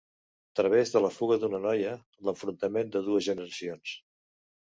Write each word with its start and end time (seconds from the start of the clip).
Través 0.59 0.93
de 0.95 1.01
la 1.03 1.11
fuga 1.17 1.37
d'una 1.43 1.59
noia, 1.65 1.91
l'enfrontament 2.29 2.91
de 2.97 3.03
dues 3.11 3.29
generacions. 3.29 3.95